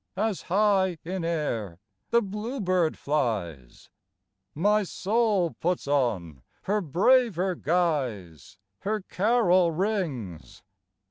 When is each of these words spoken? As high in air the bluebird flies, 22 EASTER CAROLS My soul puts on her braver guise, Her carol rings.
As 0.17 0.41
high 0.41 0.97
in 1.03 1.23
air 1.23 1.77
the 2.09 2.23
bluebird 2.23 2.97
flies, 2.97 3.87
22 3.87 3.87
EASTER 3.87 3.91
CAROLS 3.91 3.91
My 4.55 4.83
soul 4.83 5.51
puts 5.59 5.87
on 5.87 6.41
her 6.63 6.81
braver 6.81 7.53
guise, 7.53 8.57
Her 8.79 9.01
carol 9.01 9.71
rings. 9.71 10.63